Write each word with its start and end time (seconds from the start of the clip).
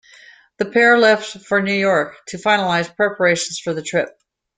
The 0.57 0.65
pair 0.65 0.97
left 0.97 1.45
for 1.45 1.61
New 1.61 1.75
York 1.75 2.15
to 2.29 2.39
finalize 2.39 2.89
preparations 2.95 3.59
for 3.59 3.75
the 3.75 3.83
trip. 3.83 4.09